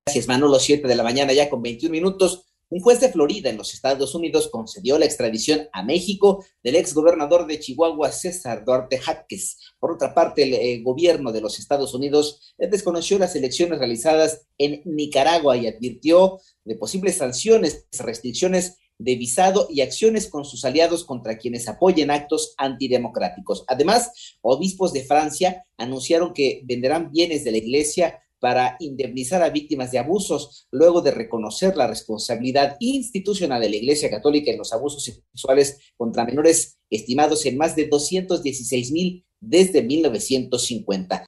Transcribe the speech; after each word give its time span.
Gracias, 0.07 0.29
Manolo, 0.29 0.59
7 0.59 0.87
de 0.87 0.95
la 0.95 1.03
mañana 1.03 1.33
ya 1.33 1.51
con 1.51 1.63
21 1.63 1.91
minutos. 1.93 2.48
Un 2.71 2.81
juez 2.81 3.01
de 3.01 3.11
Florida 3.11 3.49
en 3.49 3.57
los 3.57 3.73
Estados 3.73 4.15
Unidos 4.15 4.49
concedió 4.53 4.99
la 4.99 5.07
extradición 5.07 5.69
a 5.73 5.83
México 5.83 6.45
del 6.63 6.77
ex 6.77 6.93
gobernador 6.93 7.47
de 7.47 7.59
Chihuahua, 7.59 8.13
César 8.13 8.63
Duarte 8.65 8.99
Jaques. 8.99 9.57
Por 9.79 9.93
otra 9.93 10.15
parte, 10.15 10.43
el 10.43 10.53
eh, 10.53 10.83
gobierno 10.83 11.33
de 11.33 11.41
los 11.41 11.59
Estados 11.59 11.95
Unidos 11.95 12.55
desconoció 12.59 13.19
las 13.19 13.35
elecciones 13.37 13.79
realizadas 13.79 14.47
en 14.59 14.83
Nicaragua 14.85 15.57
y 15.57 15.67
advirtió 15.67 16.41
de 16.65 16.75
posibles 16.75 17.17
sanciones, 17.17 17.87
restricciones 17.99 18.77
de 18.99 19.15
visado 19.17 19.69
y 19.71 19.81
acciones 19.81 20.29
con 20.29 20.45
sus 20.45 20.65
aliados 20.65 21.05
contra 21.05 21.39
quienes 21.39 21.69
apoyen 21.69 22.11
actos 22.11 22.55
antidemocráticos. 22.59 23.65
Además, 23.69 24.37
obispos 24.43 24.93
de 24.93 25.05
Francia 25.05 25.65
anunciaron 25.77 26.35
que 26.35 26.63
venderán 26.65 27.11
bienes 27.13 27.45
de 27.45 27.53
la 27.53 27.59
iglesia 27.59 28.21
para 28.41 28.77
indemnizar 28.81 29.43
a 29.43 29.51
víctimas 29.51 29.91
de 29.91 29.99
abusos, 29.99 30.69
luego 30.71 31.01
de 31.01 31.11
reconocer 31.11 31.77
la 31.77 31.87
responsabilidad 31.87 32.77
institucional 32.81 33.61
de 33.61 33.71
la 33.71 33.77
Iglesia 33.77 34.11
Católica 34.11 34.51
en 34.51 34.59
los 34.59 34.73
abusos 34.73 35.05
sexuales 35.05 35.79
contra 35.97 36.25
menores 36.25 36.79
estimados 36.91 37.45
en 37.47 37.57
más 37.57 37.75
de 37.77 37.89
216 37.89 38.93
mil 38.93 39.25
desde 39.41 39.83
1950. 39.83 41.27